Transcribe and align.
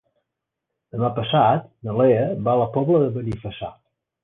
Demà 0.95 1.11
passat 1.17 1.69
na 1.89 1.95
Lea 2.01 2.25
va 2.49 2.57
a 2.57 2.61
la 2.65 2.69
Pobla 2.79 3.05
de 3.07 3.13
Benifassà. 3.21 3.73